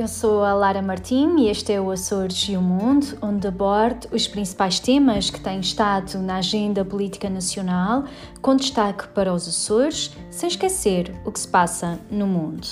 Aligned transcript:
eu 0.00 0.08
sou 0.08 0.42
a 0.42 0.54
Lara 0.54 0.80
Martim 0.80 1.36
e 1.40 1.50
este 1.50 1.74
é 1.74 1.80
o 1.80 1.90
Açores 1.90 2.48
e 2.48 2.56
o 2.56 2.62
Mundo, 2.62 3.18
onde 3.20 3.46
abordo 3.46 4.08
os 4.12 4.26
principais 4.26 4.80
temas 4.80 5.28
que 5.28 5.38
têm 5.38 5.60
estado 5.60 6.18
na 6.20 6.36
agenda 6.36 6.82
política 6.82 7.28
nacional, 7.28 8.04
com 8.40 8.56
destaque 8.56 9.08
para 9.08 9.30
os 9.30 9.46
Açores, 9.46 10.12
sem 10.30 10.48
esquecer 10.48 11.14
o 11.22 11.30
que 11.30 11.38
se 11.38 11.46
passa 11.46 12.00
no 12.10 12.26
mundo. 12.26 12.66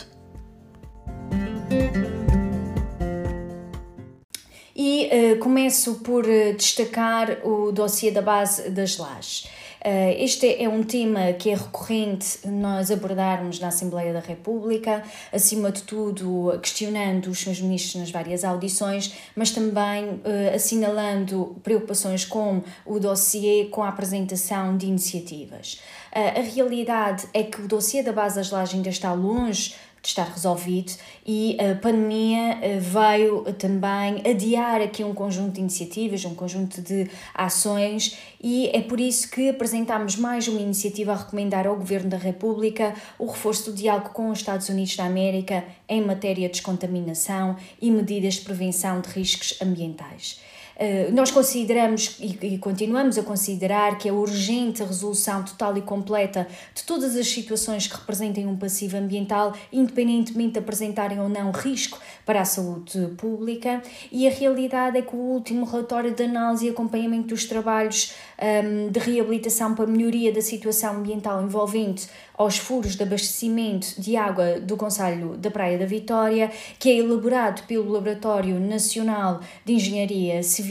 E 4.74 5.10
uh, 5.12 5.38
começo 5.38 5.96
por 5.96 6.24
uh, 6.24 6.56
destacar 6.56 7.46
o 7.46 7.70
dossiê 7.72 8.10
da 8.10 8.22
base 8.22 8.70
das 8.70 8.96
lajes. 8.96 9.46
Uh, 9.84 10.14
este 10.18 10.60
é 10.60 10.68
um 10.68 10.82
tema 10.82 11.32
que 11.32 11.50
é 11.50 11.54
recorrente 11.54 12.46
nós 12.46 12.90
abordarmos 12.90 13.60
na 13.60 13.68
Assembleia 13.68 14.12
da 14.12 14.20
República, 14.20 15.04
acima 15.32 15.70
de 15.70 15.82
tudo 15.82 16.58
questionando 16.60 17.28
os 17.28 17.38
seus 17.38 17.60
ministros 17.60 17.94
nas 17.94 18.10
várias 18.10 18.44
audições, 18.44 19.14
mas 19.36 19.50
também 19.50 20.04
uh, 20.04 20.54
assinalando 20.54 21.56
preocupações 21.62 22.24
com 22.24 22.62
o 22.84 22.98
dossiê, 22.98 23.66
com 23.70 23.82
a 23.82 23.88
apresentação 23.88 24.76
de 24.76 24.86
iniciativas. 24.86 25.80
Uh, 26.12 26.40
a 26.40 26.42
realidade 26.42 27.28
é 27.32 27.44
que 27.44 27.60
o 27.62 27.68
dossiê 27.68 28.02
da 28.02 28.12
base 28.12 28.36
das 28.36 28.50
lajes 28.50 28.74
ainda 28.74 28.88
está 28.88 29.12
longe 29.12 29.74
de 30.02 30.08
estar 30.08 30.24
resolvido 30.24 30.92
e 31.26 31.56
a 31.60 31.74
pandemia 31.74 32.58
eh, 32.62 32.78
veio 32.78 33.42
também 33.54 34.22
adiar 34.28 34.80
aqui 34.80 35.02
um 35.02 35.12
conjunto 35.12 35.54
de 35.54 35.60
iniciativas, 35.60 36.24
um 36.24 36.34
conjunto 36.34 36.80
de 36.80 37.10
ações 37.34 38.18
e 38.42 38.68
é 38.72 38.80
por 38.80 39.00
isso 39.00 39.30
que 39.30 39.48
apresentámos 39.48 40.16
mais 40.16 40.46
uma 40.48 40.60
iniciativa 40.60 41.12
a 41.12 41.16
recomendar 41.16 41.66
ao 41.66 41.76
Governo 41.76 42.10
da 42.10 42.16
República 42.16 42.94
o 43.18 43.26
reforço 43.26 43.70
do 43.70 43.76
diálogo 43.76 44.10
com 44.10 44.30
os 44.30 44.38
Estados 44.38 44.68
Unidos 44.68 44.96
da 44.96 45.04
América 45.04 45.64
em 45.88 46.00
matéria 46.00 46.48
de 46.48 46.54
descontaminação 46.54 47.56
e 47.80 47.90
medidas 47.90 48.34
de 48.34 48.42
prevenção 48.42 49.00
de 49.00 49.08
riscos 49.08 49.60
ambientais. 49.60 50.40
Eh, 50.78 51.10
nós 51.12 51.32
consideramos 51.32 52.16
e, 52.20 52.56
continuamos 52.58 53.18
a 53.18 53.22
considerar 53.24 53.98
que 53.98 54.08
é 54.08 54.12
urgente 54.12 54.80
a 54.80 54.86
resolução 54.86 55.42
total 55.42 55.76
e 55.76 55.82
completa 55.82 56.46
de 56.72 56.84
todas 56.84 57.16
as 57.16 57.26
situações 57.26 57.88
que 57.88 57.96
representem 57.96 58.46
um 58.46 58.56
passivo 58.56 58.96
ambiental, 58.96 59.52
independentemente 59.72 60.52
de 60.52 60.58
apresentarem 60.60 61.20
ou 61.20 61.28
não 61.28 61.50
risco 61.50 61.98
para 62.24 62.42
a 62.42 62.44
saúde 62.44 63.08
pública. 63.16 63.82
E 64.12 64.28
a 64.28 64.30
realidade 64.30 64.98
é 64.98 65.02
que 65.02 65.16
o 65.16 65.18
último 65.18 65.66
relatório 65.66 66.14
de 66.14 66.22
análise 66.22 66.66
e 66.66 66.70
acompanhamento 66.70 67.28
dos 67.28 67.44
trabalhos 67.44 68.14
um, 68.40 68.90
de 68.90 69.00
reabilitação 69.00 69.74
para 69.74 69.86
melhoria 69.86 70.32
da 70.32 70.40
situação 70.40 70.98
ambiental 70.98 71.42
envolvente 71.42 72.08
aos 72.36 72.56
furos 72.56 72.94
de 72.94 73.02
abastecimento 73.02 74.00
de 74.00 74.16
água 74.16 74.60
do 74.60 74.76
Conselho 74.76 75.36
da 75.36 75.50
Praia 75.50 75.76
da 75.76 75.86
Vitória, 75.86 76.52
que 76.78 76.88
é 76.88 76.98
elaborado 76.98 77.64
pelo 77.66 77.90
Laboratório 77.90 78.60
Nacional 78.60 79.40
de 79.64 79.72
Engenharia 79.72 80.40
Civil, 80.44 80.67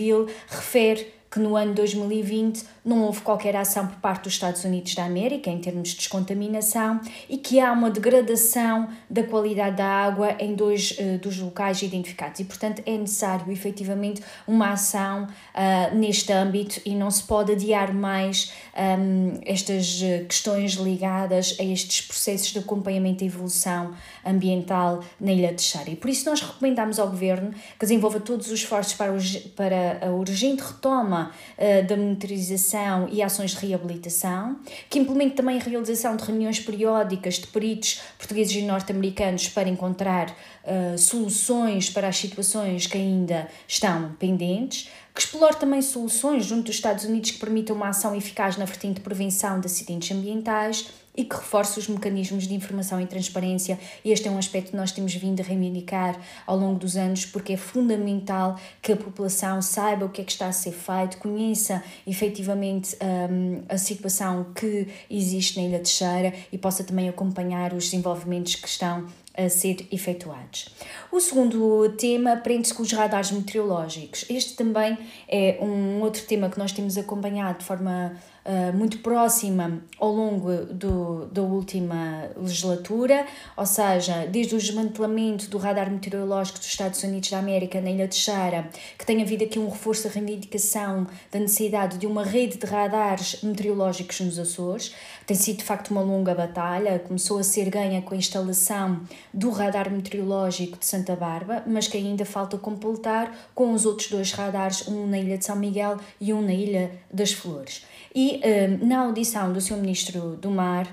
refere 0.47 1.13
que 1.29 1.39
no 1.39 1.55
ano 1.55 1.73
2020 1.73 2.65
não 2.87 3.03
houve 3.03 3.19
qualquer 3.19 3.53
ação 3.57 3.85
por 3.85 3.97
parte 3.97 4.23
dos 4.23 4.33
Estados 4.33 4.63
Unidos 4.63 4.95
da 4.95 5.03
América 5.03 5.49
em 5.49 5.59
termos 5.59 5.89
de 5.89 5.97
descontaminação 5.97 7.01
e 7.27 7.37
que 7.37 7.59
há 7.59 7.73
uma 7.73 7.91
degradação 7.91 8.87
da 9.09 9.23
qualidade 9.23 9.75
da 9.75 9.85
água 9.85 10.37
em 10.39 10.55
dois 10.55 10.91
uh, 10.91 11.17
dos 11.19 11.37
locais 11.37 11.81
identificados 11.81 12.39
e, 12.39 12.45
portanto, 12.45 12.81
é 12.85 12.97
necessário 12.97 13.51
efetivamente 13.51 14.23
uma 14.47 14.71
ação 14.71 15.25
uh, 15.25 15.95
neste 15.95 16.31
âmbito 16.31 16.79
e 16.85 16.95
não 16.95 17.11
se 17.11 17.23
pode 17.23 17.51
adiar 17.51 17.93
mais 17.93 18.53
um, 18.77 19.39
estas 19.45 20.01
eh, 20.01 20.23
questões 20.27 20.73
ligadas 20.73 21.57
a 21.59 21.63
estes 21.63 22.01
processos 22.05 22.53
de 22.53 22.59
acompanhamento 22.59 23.23
e 23.23 23.27
evolução 23.27 23.93
ambiental 24.25 25.03
na 25.19 25.33
Ilha 25.33 25.53
de. 25.53 25.67
E 25.91 25.95
por 25.95 26.09
isso 26.09 26.29
nós 26.29 26.39
recomendamos 26.41 26.99
ao 26.99 27.09
Governo 27.09 27.51
que 27.51 27.79
desenvolva 27.79 28.19
todos 28.19 28.47
os 28.47 28.53
esforços 28.53 28.93
para, 28.93 29.11
para 29.55 30.07
a 30.07 30.11
urgente 30.11 30.63
retoma 30.63 31.31
uh, 31.57 31.87
da 31.87 31.97
monitorização 31.97 32.76
e 33.11 33.21
ações 33.21 33.51
de 33.51 33.65
reabilitação, 33.65 34.57
que 34.89 34.99
implemente 34.99 35.35
também 35.35 35.59
a 35.59 35.63
realização 35.63 36.15
de 36.15 36.23
reuniões 36.23 36.59
periódicas 36.59 37.35
de 37.35 37.47
peritos 37.47 38.01
portugueses 38.17 38.55
e 38.55 38.61
norte-americanos 38.61 39.49
para 39.49 39.69
encontrar 39.69 40.29
uh, 40.29 40.97
soluções 40.97 41.89
para 41.89 42.07
as 42.07 42.17
situações 42.17 42.87
que 42.87 42.97
ainda 42.97 43.47
estão 43.67 44.11
pendentes, 44.19 44.89
que 45.13 45.21
explore 45.21 45.55
também 45.55 45.81
soluções 45.81 46.45
junto 46.45 46.65
dos 46.65 46.75
Estados 46.75 47.05
Unidos 47.05 47.31
que 47.31 47.39
permitam 47.39 47.75
uma 47.75 47.89
ação 47.89 48.15
eficaz 48.15 48.55
na 48.57 48.65
vertente 48.65 48.95
de 48.95 49.01
prevenção 49.01 49.59
de 49.59 49.65
acidentes 49.65 50.15
ambientais 50.15 50.89
e 51.17 51.25
que 51.25 51.35
reforce 51.35 51.79
os 51.79 51.87
mecanismos 51.87 52.47
de 52.47 52.53
informação 52.53 53.01
e 53.01 53.07
transparência. 53.07 53.79
Este 54.05 54.27
é 54.27 54.31
um 54.31 54.37
aspecto 54.37 54.71
que 54.71 54.77
nós 54.77 54.91
temos 54.91 55.13
vindo 55.15 55.41
a 55.41 55.43
reivindicar 55.43 56.15
ao 56.45 56.55
longo 56.55 56.79
dos 56.79 56.95
anos, 56.95 57.25
porque 57.25 57.53
é 57.53 57.57
fundamental 57.57 58.57
que 58.81 58.91
a 58.91 58.95
população 58.95 59.61
saiba 59.61 60.05
o 60.05 60.09
que 60.09 60.21
é 60.21 60.23
que 60.23 60.31
está 60.31 60.47
a 60.47 60.51
ser 60.51 60.73
feito, 60.73 61.17
conheça 61.17 61.83
efetivamente 62.05 62.95
um, 63.01 63.63
a 63.67 63.77
situação 63.77 64.45
que 64.53 64.87
existe 65.09 65.59
na 65.59 65.67
Ilha 65.67 65.79
de 65.79 65.89
Cheira 65.89 66.33
e 66.51 66.57
possa 66.57 66.83
também 66.83 67.09
acompanhar 67.09 67.73
os 67.73 67.85
desenvolvimentos 67.85 68.55
que 68.55 68.67
estão 68.67 69.07
a 69.37 69.49
ser 69.49 69.87
efetuados. 69.91 70.69
O 71.11 71.19
segundo 71.19 71.89
tema 71.95 72.35
prende-se 72.37 72.73
com 72.73 72.81
os 72.81 72.91
radares 72.91 73.31
meteorológicos. 73.31 74.25
Este 74.29 74.55
também 74.55 74.97
é 75.29 75.59
um 75.61 76.01
outro 76.01 76.23
tema 76.23 76.49
que 76.49 76.57
nós 76.57 76.71
temos 76.71 76.97
acompanhado 76.97 77.59
de 77.59 77.65
forma 77.65 78.17
uh, 78.47 78.75
muito 78.75 78.99
próxima 78.99 79.83
ao 79.99 80.11
longo 80.11 80.65
do, 80.65 81.25
da 81.27 81.41
última 81.41 82.29
legislatura, 82.35 83.25
ou 83.55 83.65
seja, 83.65 84.25
desde 84.25 84.55
o 84.55 84.57
desmantelamento 84.57 85.49
do 85.49 85.57
radar 85.57 85.91
meteorológico 85.91 86.57
dos 86.57 86.67
Estados 86.67 87.03
Unidos 87.03 87.29
da 87.29 87.39
América 87.39 87.81
na 87.81 87.91
Ilha 87.91 88.07
de 88.07 88.15
Xara, 88.15 88.69
que 88.97 89.05
tem 89.05 89.21
havido 89.21 89.43
aqui 89.43 89.59
um 89.59 89.69
reforço 89.69 90.07
da 90.07 90.13
reivindicação 90.13 91.05
da 91.31 91.39
necessidade 91.39 91.97
de 91.97 92.07
uma 92.07 92.23
rede 92.23 92.57
de 92.57 92.65
radares 92.65 93.41
meteorológicos 93.43 94.19
nos 94.21 94.39
Açores. 94.39 94.95
Tem 95.25 95.35
sido 95.35 95.57
de 95.57 95.63
facto 95.65 95.91
uma 95.91 96.01
longa 96.01 96.33
batalha, 96.33 96.99
começou 96.99 97.37
a 97.39 97.43
ser 97.43 97.69
ganha 97.69 98.01
com 98.01 98.13
a 98.13 98.17
instalação 98.17 99.01
do 99.33 99.49
radar 99.49 99.91
meteorológico 99.91 100.77
de 100.77 100.85
Santa 100.85 101.15
Bárbara, 101.15 101.63
mas 101.67 101.87
que 101.87 101.97
ainda 101.97 102.23
falta 102.23 102.57
completar 102.57 103.49
com 103.53 103.73
os 103.73 103.85
outros 103.85 104.09
dois 104.09 104.31
radares, 104.31 104.87
um 104.87 105.05
na 105.05 105.19
Ilha 105.19 105.37
de 105.37 105.45
São 105.45 105.55
Miguel 105.55 105.97
e 106.21 106.33
um 106.33 106.41
na 106.41 106.53
Ilha 106.53 106.91
das 107.11 107.33
Flores. 107.33 107.85
E 108.15 108.36
um, 108.43 108.87
na 108.87 108.99
audição 108.99 109.51
do 109.51 109.61
Sr. 109.61 109.77
Ministro 109.77 110.35
do 110.37 110.49
Mar, 110.49 110.87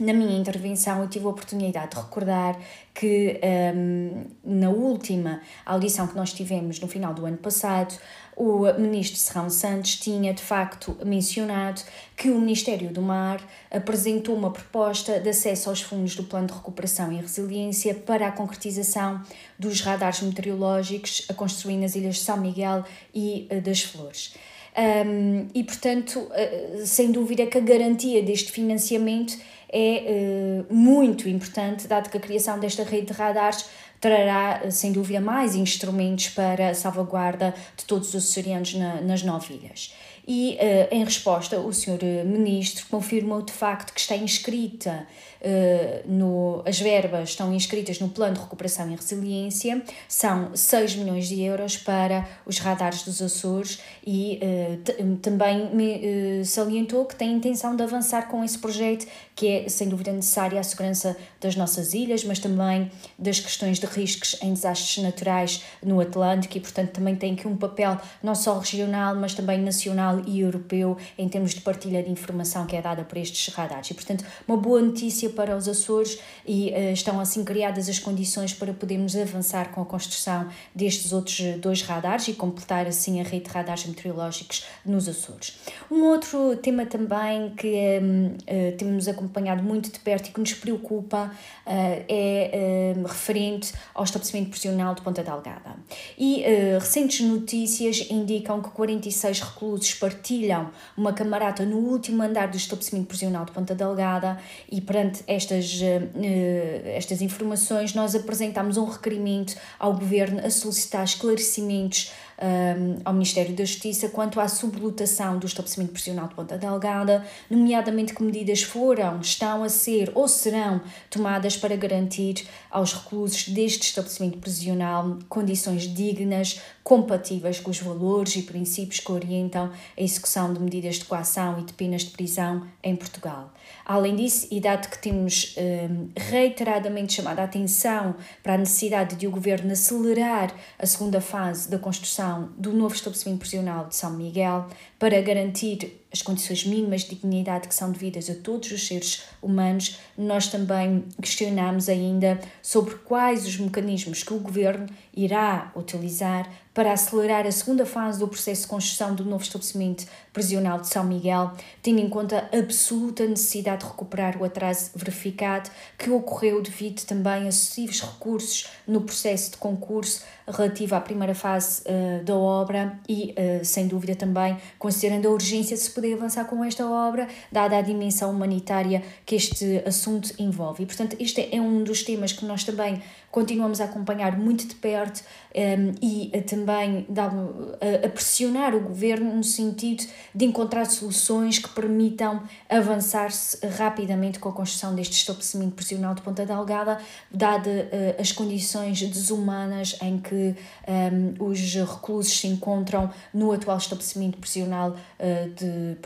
na 0.00 0.12
minha 0.12 0.36
intervenção, 0.36 1.02
eu 1.02 1.08
tive 1.08 1.24
a 1.24 1.28
oportunidade 1.28 1.92
de 1.92 1.96
recordar 1.96 2.58
que 2.92 3.40
um, 3.76 4.24
na 4.44 4.68
última 4.68 5.40
audição 5.64 6.08
que 6.08 6.16
nós 6.16 6.32
tivemos 6.32 6.80
no 6.80 6.88
final 6.88 7.14
do 7.14 7.24
ano 7.24 7.36
passado, 7.36 7.94
o 8.36 8.64
ministro 8.76 9.16
Serrão 9.16 9.48
Santos 9.48 9.94
tinha 9.96 10.34
de 10.34 10.42
facto 10.42 10.96
mencionado 11.06 11.80
que 12.16 12.28
o 12.28 12.40
Ministério 12.40 12.92
do 12.92 13.00
Mar 13.00 13.40
apresentou 13.70 14.34
uma 14.34 14.50
proposta 14.50 15.20
de 15.20 15.28
acesso 15.28 15.70
aos 15.70 15.80
fundos 15.80 16.16
do 16.16 16.24
Plano 16.24 16.48
de 16.48 16.54
Recuperação 16.54 17.12
e 17.12 17.16
Resiliência 17.16 17.94
para 17.94 18.26
a 18.26 18.32
concretização 18.32 19.22
dos 19.56 19.80
radares 19.80 20.20
meteorológicos 20.22 21.24
a 21.28 21.34
construir 21.34 21.76
nas 21.76 21.94
ilhas 21.94 22.16
de 22.16 22.22
São 22.22 22.36
Miguel 22.36 22.84
e 23.14 23.46
eh, 23.48 23.60
das 23.60 23.82
Flores. 23.82 24.34
Um, 24.76 25.46
e, 25.54 25.62
portanto, 25.62 26.26
eh, 26.32 26.82
sem 26.84 27.12
dúvida 27.12 27.46
que 27.46 27.56
a 27.56 27.60
garantia 27.60 28.20
deste 28.22 28.50
financiamento 28.50 29.38
é 29.72 30.64
uh, 30.68 30.74
muito 30.74 31.28
importante, 31.28 31.86
dado 31.86 32.08
que 32.08 32.16
a 32.16 32.20
criação 32.20 32.58
desta 32.58 32.84
rede 32.84 33.06
de 33.06 33.12
radares 33.12 33.66
trará, 34.00 34.70
sem 34.70 34.92
dúvida, 34.92 35.20
mais 35.20 35.54
instrumentos 35.54 36.28
para 36.28 36.70
a 36.70 36.74
salvaguarda 36.74 37.54
de 37.76 37.84
todos 37.84 38.14
os 38.14 38.30
açorianos 38.30 38.74
na, 38.74 39.00
nas 39.00 39.22
nove 39.22 39.54
ilhas. 39.54 39.94
E, 40.26 40.54
uh, 40.54 40.94
em 40.94 41.04
resposta, 41.04 41.58
o 41.60 41.70
Sr. 41.72 42.24
Ministro 42.24 42.86
confirmou 42.90 43.42
de 43.42 43.52
facto 43.52 43.92
que 43.92 44.00
está 44.00 44.16
inscrita 44.16 45.06
uh, 45.42 46.10
no. 46.10 46.62
As 46.64 46.80
verbas 46.80 47.30
estão 47.30 47.52
inscritas 47.52 48.00
no 48.00 48.08
Plano 48.08 48.34
de 48.34 48.40
Recuperação 48.40 48.90
e 48.90 48.96
Resiliência, 48.96 49.82
são 50.08 50.56
6 50.56 50.96
milhões 50.96 51.28
de 51.28 51.42
euros 51.42 51.76
para 51.76 52.26
os 52.46 52.58
radares 52.58 53.02
dos 53.02 53.20
Açores 53.20 53.80
e 54.06 54.40
uh, 54.42 55.16
também 55.16 55.68
me 55.74 56.44
salientou 56.44 57.04
que 57.04 57.16
tem 57.16 57.32
intenção 57.32 57.76
de 57.76 57.82
avançar 57.82 58.28
com 58.28 58.42
esse 58.42 58.58
projeto, 58.58 59.06
que 59.36 59.46
é 59.46 59.68
sem 59.68 59.88
dúvida 59.88 60.10
necessária 60.10 60.58
à 60.58 60.62
segurança 60.62 61.16
das 61.38 61.54
nossas 61.54 61.92
ilhas, 61.92 62.24
mas 62.24 62.38
também 62.38 62.90
das 63.18 63.40
questões 63.40 63.78
de 63.78 63.86
riscos 63.86 64.36
em 64.40 64.54
desastres 64.54 65.04
naturais 65.04 65.62
no 65.82 66.00
Atlântico 66.00 66.56
e, 66.56 66.60
portanto, 66.60 66.92
também 66.92 67.14
tem 67.14 67.34
aqui 67.34 67.46
um 67.46 67.56
papel 67.56 67.98
não 68.22 68.34
só 68.34 68.58
regional, 68.58 69.14
mas 69.14 69.34
também 69.34 69.58
nacional 69.58 70.13
nacional 70.14 70.22
e 70.26 70.40
europeu 70.40 70.96
em 71.18 71.28
termos 71.28 71.54
de 71.54 71.60
partilha 71.60 72.02
de 72.02 72.10
informação 72.10 72.66
que 72.66 72.76
é 72.76 72.82
dada 72.82 73.04
por 73.04 73.18
estes 73.18 73.52
radares. 73.52 73.90
E, 73.90 73.94
portanto, 73.94 74.24
uma 74.46 74.56
boa 74.56 74.80
notícia 74.80 75.30
para 75.30 75.56
os 75.56 75.68
Açores 75.68 76.18
e 76.46 76.70
uh, 76.70 76.92
estão 76.92 77.18
assim 77.18 77.44
criadas 77.44 77.88
as 77.88 77.98
condições 77.98 78.52
para 78.52 78.72
podermos 78.72 79.16
avançar 79.16 79.70
com 79.70 79.80
a 79.80 79.84
construção 79.84 80.48
destes 80.74 81.12
outros 81.12 81.40
dois 81.58 81.82
radares 81.82 82.28
e 82.28 82.34
completar 82.34 82.86
assim 82.86 83.20
a 83.20 83.24
rede 83.24 83.44
de 83.44 83.50
radares 83.50 83.86
meteorológicos 83.86 84.64
nos 84.84 85.08
Açores. 85.08 85.58
Um 85.90 86.04
outro 86.04 86.56
tema 86.56 86.86
também 86.86 87.50
que 87.56 88.00
um, 88.02 88.26
uh, 88.26 88.76
temos 88.76 89.08
acompanhado 89.08 89.62
muito 89.62 89.90
de 89.90 89.98
perto 89.98 90.28
e 90.28 90.32
que 90.32 90.40
nos 90.40 90.54
preocupa 90.54 91.30
uh, 91.66 92.04
é 92.08 92.94
referente 93.06 93.72
ao 93.94 94.04
estabelecimento 94.04 94.50
prisional 94.50 94.94
de 94.94 95.02
Ponta 95.02 95.22
Delgada. 95.22 95.76
E 96.18 96.44
recentes 96.78 97.20
notícias 97.26 98.06
indicam 98.10 98.60
que 98.60 98.70
46 98.70 99.40
reclusos 99.40 99.94
partilham 100.04 100.70
uma 100.94 101.14
camarata 101.14 101.64
no 101.64 101.78
último 101.78 102.22
andar 102.22 102.48
do 102.48 102.58
estabelecimento 102.58 103.06
prisional 103.06 103.46
de 103.46 103.52
Ponta 103.52 103.74
Delgada 103.74 104.38
e 104.70 104.78
perante 104.78 105.24
estas, 105.26 105.80
uh, 105.80 106.88
estas 106.94 107.22
informações 107.22 107.94
nós 107.94 108.14
apresentamos 108.14 108.76
um 108.76 108.84
requerimento 108.84 109.56
ao 109.78 109.94
Governo 109.94 110.44
a 110.44 110.50
solicitar 110.50 111.04
esclarecimentos 111.04 112.12
um, 112.40 113.00
ao 113.04 113.12
Ministério 113.12 113.54
da 113.54 113.64
Justiça 113.64 114.08
quanto 114.08 114.40
à 114.40 114.48
sublotação 114.48 115.38
do 115.38 115.46
estabelecimento 115.46 115.92
prisional 115.92 116.28
de 116.28 116.34
Ponta 116.34 116.58
Delgada, 116.58 117.24
nomeadamente 117.50 118.14
que 118.14 118.22
medidas 118.22 118.62
foram, 118.62 119.20
estão 119.20 119.62
a 119.62 119.68
ser 119.68 120.10
ou 120.14 120.28
serão 120.28 120.80
tomadas 121.10 121.56
para 121.56 121.76
garantir 121.76 122.46
aos 122.70 122.92
reclusos 122.92 123.48
deste 123.48 123.82
estabelecimento 123.82 124.38
prisional 124.38 125.18
condições 125.28 125.82
dignas, 125.82 126.60
compatíveis 126.82 127.60
com 127.60 127.70
os 127.70 127.80
valores 127.80 128.36
e 128.36 128.42
princípios 128.42 129.00
que 129.00 129.10
orientam 129.10 129.70
a 129.96 130.02
execução 130.02 130.52
de 130.52 130.60
medidas 130.60 130.96
de 130.96 131.04
coação 131.06 131.60
e 131.60 131.64
de 131.64 131.72
penas 131.72 132.02
de 132.02 132.10
prisão 132.10 132.66
em 132.82 132.94
Portugal. 132.94 133.52
Além 133.84 134.16
disso, 134.16 134.48
e 134.50 134.60
dado 134.60 134.88
que 134.88 134.98
temos 134.98 135.54
um, 135.58 136.08
reiteradamente 136.16 137.14
chamado 137.14 137.40
a 137.40 137.44
atenção 137.44 138.14
para 138.42 138.54
a 138.54 138.58
necessidade 138.58 139.16
de 139.16 139.26
o 139.26 139.30
Governo 139.30 139.72
acelerar 139.72 140.54
a 140.78 140.86
segunda 140.86 141.20
fase 141.20 141.70
da 141.70 141.78
construção 141.78 142.50
do 142.56 142.72
novo 142.72 142.94
estabelecimento 142.94 143.40
prisional 143.40 143.86
de 143.86 143.96
São 143.96 144.10
Miguel 144.12 144.66
para 145.04 145.20
garantir 145.20 146.00
as 146.10 146.22
condições 146.22 146.64
mínimas 146.64 147.02
de 147.02 147.16
dignidade 147.16 147.68
que 147.68 147.74
são 147.74 147.90
devidas 147.90 148.30
a 148.30 148.34
todos 148.36 148.70
os 148.70 148.86
seres 148.86 149.24
humanos, 149.42 149.98
nós 150.16 150.46
também 150.46 151.04
questionamos 151.20 151.88
ainda 151.88 152.40
sobre 152.62 152.94
quais 152.94 153.44
os 153.44 153.58
mecanismos 153.58 154.22
que 154.22 154.32
o 154.32 154.38
Governo 154.38 154.86
irá 155.12 155.72
utilizar 155.76 156.48
para 156.72 156.92
acelerar 156.92 157.46
a 157.46 157.52
segunda 157.52 157.84
fase 157.86 158.18
do 158.18 158.26
processo 158.26 158.62
de 158.62 158.68
construção 158.68 159.14
do 159.14 159.24
novo 159.24 159.44
estabelecimento 159.44 160.06
prisional 160.32 160.80
de 160.80 160.88
São 160.88 161.04
Miguel, 161.04 161.52
tendo 161.80 162.00
em 162.00 162.08
conta 162.08 162.48
a 162.52 162.58
absoluta 162.58 163.24
necessidade 163.26 163.84
de 163.84 163.90
recuperar 163.90 164.40
o 164.40 164.44
atraso 164.44 164.90
verificado 164.94 165.70
que 165.96 166.10
ocorreu 166.10 166.60
devido 166.60 167.04
também 167.04 167.46
a 167.46 167.52
sucessivos 167.52 168.00
recursos 168.00 168.66
no 168.88 169.02
processo 169.02 169.52
de 169.52 169.56
concurso 169.56 170.24
relativo 170.48 170.96
à 170.96 171.00
primeira 171.00 171.34
fase 171.34 171.82
uh, 171.82 172.24
da 172.24 172.34
obra 172.34 172.98
e, 173.08 173.34
uh, 173.38 173.64
sem 173.64 173.86
dúvida, 173.86 174.16
também 174.16 174.56
considerando 174.94 175.26
a 175.26 175.30
urgência 175.32 175.76
de 175.76 175.82
se 175.82 175.90
poder 175.90 176.14
avançar 176.14 176.44
com 176.44 176.62
esta 176.64 176.86
obra, 176.86 177.28
dada 177.50 177.76
a 177.76 177.82
dimensão 177.82 178.30
humanitária 178.30 179.02
que 179.26 179.34
este 179.34 179.82
assunto 179.84 180.32
envolve. 180.38 180.84
E, 180.84 180.86
portanto, 180.86 181.16
este 181.18 181.48
é 181.50 181.60
um 181.60 181.82
dos 181.82 182.04
temas 182.04 182.32
que 182.32 182.44
nós 182.44 182.62
também 182.62 183.02
continuamos 183.34 183.80
a 183.80 183.86
acompanhar 183.86 184.38
muito 184.38 184.64
de 184.64 184.76
perto 184.76 185.24
um, 185.52 185.92
e 186.00 186.30
a, 186.32 186.40
também 186.40 187.04
a, 187.10 188.06
a, 188.06 188.08
pressionar 188.08 188.76
o 188.76 188.80
governo 188.80 189.34
no 189.34 189.42
sentido 189.42 190.04
de 190.32 190.44
encontrar 190.44 190.84
soluções 190.84 191.58
que 191.58 191.68
permitam 191.68 192.44
avançar-se 192.70 193.66
rapidamente 193.66 194.38
com 194.38 194.48
a 194.48 194.52
construção 194.52 194.94
deste 194.94 195.14
estabelecimento 195.14 195.74
prisional 195.74 196.14
de 196.14 196.22
Ponta 196.22 196.46
Delgada, 196.46 197.00
dada 197.28 197.68
uh, 197.68 198.20
as 198.20 198.30
condições 198.30 199.02
desumanas 199.02 199.96
em 200.00 200.16
que 200.18 200.54
um, 200.86 201.44
os 201.44 201.74
reclusos 201.74 202.38
se 202.38 202.46
encontram 202.46 203.10
no 203.32 203.50
atual 203.50 203.78
estabelecimento 203.78 204.38
prisional 204.38 204.83
uh, 204.90 205.48
de, 205.54 205.96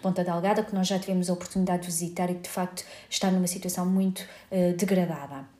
Ponta 0.00 0.24
Delgada, 0.24 0.62
que 0.62 0.74
nós 0.74 0.86
já 0.86 0.98
tivemos 0.98 1.30
a 1.30 1.32
oportunidade 1.32 1.82
de 1.82 1.86
visitar 1.86 2.30
e 2.30 2.34
que 2.34 2.42
de 2.42 2.48
facto 2.48 2.84
está 3.08 3.30
numa 3.30 3.46
situação 3.46 3.86
muito 3.86 4.20
uh, 4.50 4.76
degradada. 4.76 5.56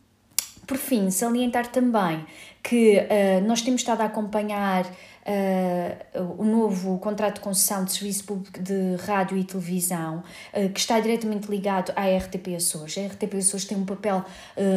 Por 0.66 0.78
fim, 0.78 1.10
salientar 1.10 1.68
também 1.68 2.26
que 2.62 2.98
uh, 2.98 3.46
nós 3.46 3.62
temos 3.62 3.82
estado 3.82 4.00
a 4.00 4.06
acompanhar 4.06 4.84
uh, 4.84 6.34
o 6.36 6.44
novo 6.44 6.98
contrato 6.98 7.36
de 7.36 7.40
concessão 7.40 7.84
de 7.84 7.92
serviço 7.92 8.24
público 8.24 8.60
de 8.60 8.96
rádio 9.06 9.38
e 9.38 9.44
televisão, 9.44 10.24
uh, 10.52 10.68
que 10.70 10.80
está 10.80 10.98
diretamente 10.98 11.48
ligado 11.48 11.92
à 11.94 12.04
RTP 12.04 12.56
Açores. 12.56 12.98
A 12.98 13.06
RTP 13.06 13.34
Açores 13.34 13.64
tem 13.64 13.78
um 13.78 13.84
papel, 13.84 14.24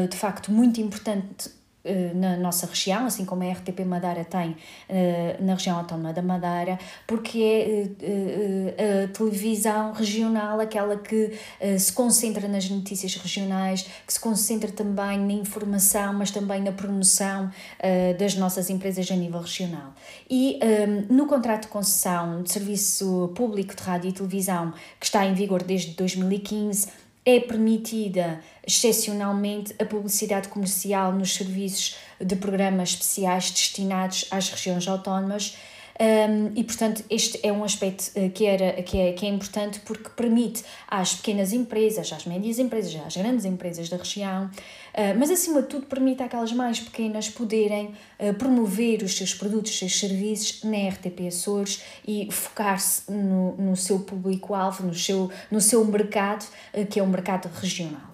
de 0.09 0.15
facto, 0.15 0.51
muito 0.51 0.79
importante 0.79 1.49
eh, 1.49 1.58
na 2.15 2.35
nossa 2.37 2.67
região, 2.67 3.05
assim 3.05 3.25
como 3.25 3.43
a 3.43 3.51
RTP 3.51 3.85
Madeira 3.85 4.25
tem 4.25 4.55
eh, 4.87 5.37
na 5.39 5.53
região 5.53 5.77
autónoma 5.77 6.11
da 6.11 6.21
Madeira, 6.21 6.77
porque 7.07 7.39
é 7.39 8.75
eh, 8.77 9.03
a 9.05 9.07
televisão 9.07 9.93
regional 9.93 10.59
aquela 10.59 10.97
que 10.97 11.31
se 11.77 11.91
concentra 11.93 12.47
nas 12.47 12.69
notícias 12.69 13.15
regionais, 13.15 13.87
que 14.05 14.13
se 14.13 14.19
concentra 14.19 14.71
também 14.71 15.17
na 15.19 15.33
informação, 15.33 16.13
mas 16.13 16.31
também 16.31 16.61
na 16.61 16.71
promoção 16.71 17.49
das 18.17 18.35
nossas 18.35 18.69
empresas 18.69 19.09
a 19.11 19.15
nível 19.15 19.41
regional. 19.41 19.93
E 20.29 20.59
no 21.09 21.25
contrato 21.25 21.63
de 21.63 21.67
concessão 21.69 22.43
de 22.43 22.51
serviço 22.51 23.31
público 23.35 23.75
de 23.75 23.83
rádio 23.83 24.09
e 24.09 24.13
televisão, 24.13 24.73
que 24.99 25.05
está 25.05 25.25
em 25.25 25.33
vigor 25.33 25.63
desde 25.63 25.91
2015, 25.95 26.87
é 27.35 27.39
permitida 27.39 28.41
excepcionalmente 28.65 29.75
a 29.79 29.85
publicidade 29.85 30.47
comercial 30.47 31.13
nos 31.13 31.35
serviços 31.35 31.95
de 32.19 32.35
programas 32.35 32.89
especiais 32.89 33.51
destinados 33.51 34.25
às 34.31 34.49
regiões 34.49 34.87
autónomas 34.87 35.55
um, 36.01 36.51
e, 36.55 36.63
portanto, 36.63 37.03
este 37.09 37.39
é 37.45 37.51
um 37.51 37.61
aspecto 37.61 38.09
uh, 38.17 38.29
que, 38.29 38.45
era, 38.45 38.81
que, 38.83 38.97
é, 38.97 39.11
que 39.11 39.25
é 39.25 39.29
importante 39.29 39.81
porque 39.81 40.09
permite 40.09 40.63
às 40.87 41.15
pequenas 41.15 41.51
empresas, 41.51 42.13
às 42.13 42.25
médias 42.25 42.57
empresas, 42.57 42.95
às 43.05 43.17
grandes 43.17 43.43
empresas 43.43 43.89
da 43.89 43.97
região, 43.97 44.45
uh, 44.45 45.19
mas 45.19 45.29
acima 45.29 45.61
de 45.61 45.67
tudo 45.67 45.87
permite 45.87 46.23
àquelas 46.23 46.53
mais 46.53 46.79
pequenas 46.79 47.27
poderem 47.27 47.93
uh, 48.17 48.33
promover 48.35 49.03
os 49.03 49.17
seus 49.17 49.33
produtos, 49.33 49.71
os 49.71 49.77
seus 49.77 49.99
serviços 49.99 50.63
na 50.63 50.87
RTP 50.87 51.27
Açores 51.27 51.83
e 52.07 52.29
focar-se 52.31 53.11
no, 53.11 53.57
no 53.57 53.75
seu 53.75 53.99
público-alvo, 53.99 54.87
no 54.87 54.93
seu, 54.93 55.29
no 55.51 55.59
seu 55.59 55.83
mercado, 55.83 56.45
que 56.89 56.97
é 56.97 57.03
o 57.03 57.07
mercado 57.07 57.49
regional. 57.61 58.08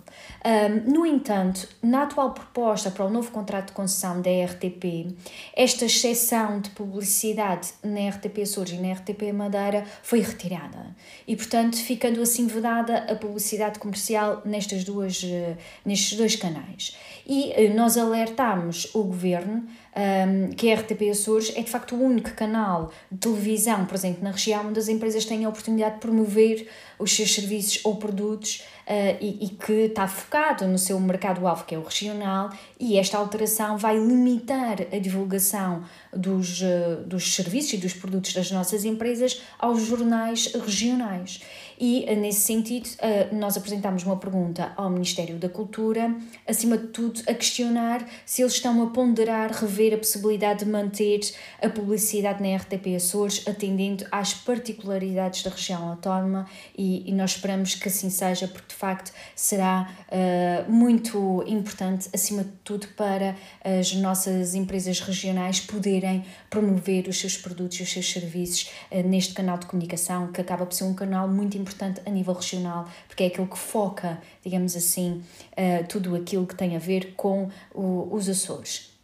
Um, 0.45 0.94
no 0.94 1.06
entanto, 1.07 1.68
na 1.81 2.03
atual 2.03 2.31
proposta 2.31 2.92
para 2.92 3.03
o 3.03 3.09
novo 3.09 3.31
contrato 3.31 3.69
de 3.69 3.74
concessão 3.74 4.21
da 4.21 4.30
RTP, 4.30 5.18
esta 5.56 5.86
exceção 5.86 6.62
de 6.62 6.69
publicidade 6.69 7.69
na 7.83 8.09
RTP 8.09 8.44
Açores 8.44 8.74
e 8.74 8.77
na 8.77 8.94
RTP 8.94 9.33
Madeira 9.33 9.83
foi 10.03 10.19
retirada 10.19 10.95
e, 11.27 11.36
portanto, 11.36 11.77
ficando 11.77 12.21
assim 12.21 12.45
vedada 12.45 13.12
a 13.12 13.15
publicidade 13.15 13.80
comercial 13.80 14.44
nestas 14.45 14.83
duas, 14.83 15.24
uh, 15.24 15.57
nestes 15.83 16.15
dois 16.15 16.36
canais. 16.36 16.95
E 17.25 17.50
uh, 17.50 17.75
nós 17.75 17.97
alertámos 17.97 18.94
o 18.94 19.02
governo 19.02 19.66
um, 19.95 20.49
que 20.49 20.71
a 20.71 20.75
RTP 20.75 21.09
Açores 21.09 21.54
é 21.56 21.64
de 21.64 21.71
facto 21.71 21.95
o 21.95 22.04
único 22.04 22.31
canal 22.33 22.92
de 23.11 23.18
televisão 23.18 23.85
presente 23.87 24.21
na 24.21 24.30
região 24.30 24.68
onde 24.68 24.78
as 24.78 24.90
empresas 24.90 25.25
têm 25.25 25.44
a 25.44 25.49
oportunidade 25.49 25.95
de 25.95 26.02
promover 26.02 26.68
os 26.99 27.16
seus 27.16 27.33
serviços 27.33 27.83
ou 27.83 27.95
produtos 27.95 28.64
uh, 28.87 29.18
e, 29.19 29.45
e, 29.45 29.49
que 29.49 29.73
está 29.73 30.07
focado 30.07 30.68
no 30.68 30.77
seu 30.77 30.99
mercado-alvo, 30.99 31.65
que 31.65 31.75
é 31.75 31.77
o 31.77 31.83
regional, 31.83 32.49
e 32.80 32.97
esta 32.97 33.18
alteração 33.18 33.77
vai 33.77 33.97
limitar 33.97 34.77
a 34.92 34.99
divulgação 34.99 35.83
dos, 36.16 36.62
uh, 36.62 37.04
dos 37.06 37.36
serviços 37.36 37.74
e 37.74 37.78
dos 37.78 37.94
produtos 37.94 38.34
das 38.34 38.52
nossas 38.52 38.86
empresas 38.86 39.42
aos 39.60 39.84
jornais 39.84 40.54
regionais. 40.54 41.42
E, 41.80 42.06
uh, 42.07 42.16
nesse 42.19 42.42
sentido, 42.42 42.90
nós 43.34 43.57
apresentamos 43.57 44.04
uma 44.04 44.18
pergunta 44.18 44.72
ao 44.76 44.90
Ministério 44.90 45.38
da 45.38 45.50
Cultura, 45.50 46.16
acima 46.48 46.78
de 46.78 46.88
tudo, 46.88 47.22
a 47.28 47.34
questionar 47.34 48.07
se 48.26 48.42
eles 48.42 48.54
estão 48.54 48.81
a 48.81 48.88
ponderar, 48.88 49.52
rever 49.52 49.94
a 49.94 49.98
possibilidade 49.98 50.64
de 50.64 50.72
manter 50.72 51.19
a 51.62 51.69
publicidade 51.69 52.42
na 52.42 52.56
RTP 52.56 52.95
Açores, 52.95 53.44
atendendo 53.48 54.06
às 54.12 54.34
particularidades 54.34 55.44
da 55.44 55.50
região 55.50 55.90
autónoma, 55.90 56.48
e, 56.78 57.10
e 57.10 57.14
nós 57.14 57.31
esperamos 57.31 57.76
que 57.76 57.88
assim 57.88 58.10
seja, 58.10 58.48
porque 58.48 58.69
de 58.69 58.76
facto 58.76 59.12
será 59.36 59.90
uh, 60.07 60.72
muito 60.72 61.44
importante, 61.48 62.10
acima 62.14 62.44
de 62.44 62.52
tudo, 62.64 62.88
para 62.95 63.36
as 63.64 63.94
nossas 63.94 64.56
empresas 64.56 65.00
regionais 65.00 65.60
poderem 65.60 66.05
promover 66.50 67.07
os 67.07 67.19
seus 67.19 67.38
produtos 67.38 67.80
e 67.80 67.83
os 67.83 67.92
seus 67.92 68.12
serviços 68.12 68.71
uh, 68.92 69.07
neste 69.07 69.33
canal 69.33 69.57
de 69.57 69.66
comunicação, 69.66 70.31
que 70.31 70.42
acaba 70.42 70.66
por 70.66 70.74
ser 70.74 70.83
um 70.83 70.94
canal 70.94 71.28
muito 71.28 71.57
importante 71.57 72.02
a 72.06 72.09
nível 72.09 72.33
regional, 72.33 72.88
porque 73.07 73.24
é 73.24 73.28
aquele 73.28 73.47
que 73.47 73.57
foca, 73.57 74.21
digamos 74.44 74.76
assim, 74.76 75.24
uh, 75.52 75.88
tudo 75.88 76.16
aquilo 76.16 76.45
que 76.45 76.56
tem 76.56 76.76
a 76.76 76.80
ver 76.80 77.14
com 77.16 77.50
os 77.74 78.30
Açores. 78.30 78.95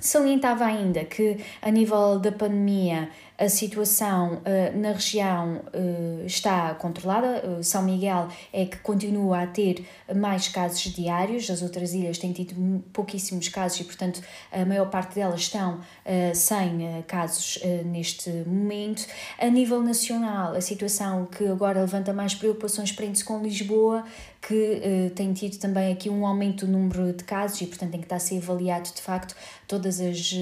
Salientava 0.00 0.64
ainda 0.64 1.04
que, 1.04 1.38
a 1.60 1.70
nível 1.70 2.18
da 2.18 2.32
pandemia, 2.32 3.10
a 3.40 3.48
situação 3.48 4.42
na 4.74 4.92
região 4.92 5.62
está 6.26 6.74
controlada. 6.74 7.62
São 7.62 7.82
Miguel 7.82 8.28
é 8.52 8.66
que 8.66 8.76
continua 8.78 9.42
a 9.42 9.46
ter 9.46 9.86
mais 10.14 10.48
casos 10.48 10.82
diários, 10.82 11.50
as 11.50 11.62
outras 11.62 11.94
ilhas 11.94 12.18
têm 12.18 12.32
tido 12.32 12.84
pouquíssimos 12.92 13.48
casos 13.48 13.80
e, 13.80 13.84
portanto, 13.84 14.20
a 14.52 14.64
maior 14.64 14.90
parte 14.90 15.14
delas 15.14 15.40
estão 15.40 15.80
sem 16.34 17.02
casos 17.06 17.58
neste 17.86 18.30
momento. 18.46 19.06
A 19.38 19.46
nível 19.46 19.82
nacional, 19.82 20.54
a 20.54 20.60
situação 20.60 21.26
que 21.26 21.46
agora 21.46 21.80
levanta 21.80 22.12
mais 22.12 22.34
preocupações 22.34 22.92
prende-se 22.92 23.24
com 23.24 23.42
Lisboa, 23.42 24.04
que 24.40 24.54
uh, 24.54 25.10
tem 25.10 25.32
tido 25.32 25.58
também 25.58 25.92
aqui 25.92 26.08
um 26.08 26.26
aumento 26.26 26.64
do 26.64 26.72
número 26.72 27.12
de 27.12 27.24
casos 27.24 27.60
e, 27.60 27.66
portanto, 27.66 27.90
tem 27.90 28.00
que 28.00 28.06
estar 28.06 28.16
a 28.16 28.20
ser 28.20 28.38
avaliado 28.38 28.90
de 28.90 29.02
facto 29.02 29.36
todas 29.68 30.00
as, 30.00 30.32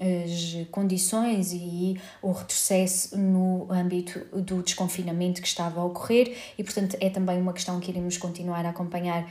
as 0.00 0.68
condições 0.70 1.52
e 1.52 1.96
o 2.20 2.27
retrocesso 2.32 3.16
no 3.18 3.66
âmbito 3.70 4.20
do 4.32 4.62
desconfinamento 4.62 5.40
que 5.40 5.48
estava 5.48 5.80
a 5.80 5.84
ocorrer 5.84 6.36
e, 6.56 6.64
portanto, 6.64 6.96
é 7.00 7.10
também 7.10 7.40
uma 7.40 7.52
questão 7.52 7.78
que 7.80 7.90
iremos 7.90 8.16
continuar 8.16 8.64
a 8.66 8.70
acompanhar 8.70 9.30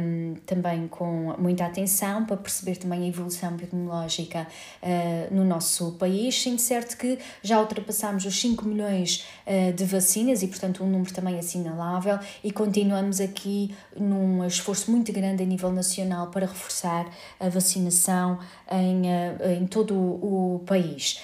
um, 0.00 0.34
também 0.46 0.88
com 0.88 1.34
muita 1.38 1.66
atenção 1.66 2.24
para 2.24 2.36
perceber 2.36 2.76
também 2.76 3.04
a 3.04 3.08
evolução 3.08 3.54
epidemiológica 3.54 4.46
uh, 4.82 5.34
no 5.34 5.44
nosso 5.44 5.92
país, 5.92 6.40
sendo 6.40 6.58
certo 6.58 6.96
que 6.96 7.18
já 7.42 7.60
ultrapassámos 7.60 8.24
os 8.24 8.40
5 8.40 8.64
milhões 8.66 9.26
uh, 9.46 9.72
de 9.72 9.84
vacinas 9.84 10.42
e, 10.42 10.48
portanto, 10.48 10.82
um 10.84 10.88
número 10.88 11.12
também 11.12 11.38
assinalável 11.38 12.18
e 12.42 12.50
continuamos 12.50 13.20
aqui 13.20 13.74
num 13.96 14.44
esforço 14.46 14.90
muito 14.90 15.12
grande 15.12 15.42
a 15.42 15.46
nível 15.46 15.70
nacional 15.70 16.28
para 16.28 16.46
reforçar 16.46 17.10
a 17.38 17.48
vacinação 17.48 18.38
em, 18.70 19.10
eh, 19.10 19.58
em 19.60 19.66
todo 19.66 19.94
o 19.94 20.62
país. 20.66 21.20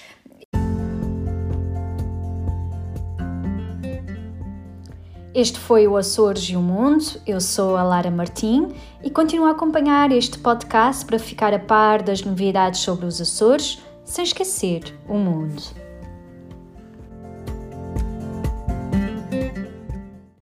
Este 5.37 5.59
foi 5.59 5.87
o 5.87 5.95
Açores 5.95 6.49
e 6.49 6.55
o 6.55 6.59
Mundo. 6.59 7.05
Eu 7.23 7.39
sou 7.39 7.77
a 7.77 7.83
Lara 7.83 8.09
Martim 8.09 8.69
e 9.03 9.11
continuo 9.11 9.45
a 9.45 9.51
acompanhar 9.51 10.11
este 10.11 10.39
podcast 10.39 11.05
para 11.05 11.19
ficar 11.19 11.53
a 11.53 11.59
par 11.59 12.01
das 12.01 12.23
novidades 12.23 12.79
sobre 12.79 13.05
os 13.05 13.21
Açores, 13.21 13.77
sem 14.03 14.23
esquecer 14.23 14.97
o 15.07 15.13
mundo. 15.13 15.61